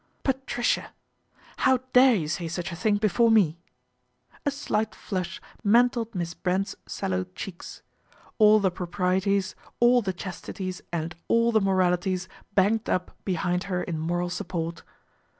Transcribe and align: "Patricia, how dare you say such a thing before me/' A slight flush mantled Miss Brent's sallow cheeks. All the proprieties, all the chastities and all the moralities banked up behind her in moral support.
"Patricia, 0.31 0.93
how 1.57 1.77
dare 1.93 2.15
you 2.15 2.27
say 2.27 2.47
such 2.47 2.71
a 2.71 2.75
thing 2.75 2.97
before 2.97 3.29
me/' 3.29 3.57
A 4.47 4.49
slight 4.49 4.95
flush 4.95 5.39
mantled 5.63 6.15
Miss 6.15 6.33
Brent's 6.33 6.75
sallow 6.87 7.23
cheeks. 7.35 7.83
All 8.39 8.59
the 8.59 8.71
proprieties, 8.71 9.53
all 9.79 10.01
the 10.01 10.11
chastities 10.11 10.81
and 10.91 11.13
all 11.27 11.51
the 11.51 11.61
moralities 11.61 12.27
banked 12.55 12.89
up 12.89 13.15
behind 13.25 13.65
her 13.65 13.83
in 13.83 13.99
moral 13.99 14.31
support. 14.31 14.81